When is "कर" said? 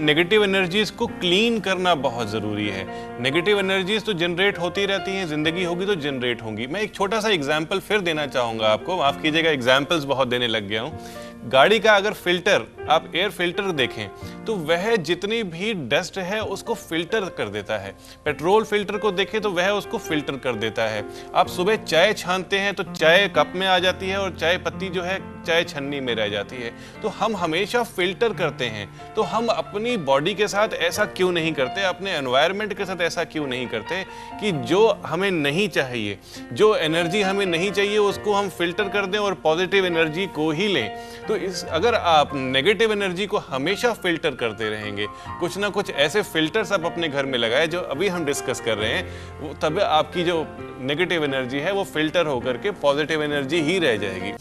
17.36-17.48, 20.36-20.54, 38.88-39.06, 48.60-48.78